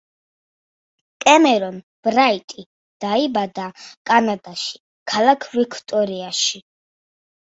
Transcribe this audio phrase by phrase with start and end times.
[1.23, 1.75] კემერონ
[2.07, 2.63] ბრაიტი
[3.05, 3.67] დაიბადა
[4.11, 4.81] კანადაში,
[5.13, 6.63] ქალაქ ვიქტორიაში.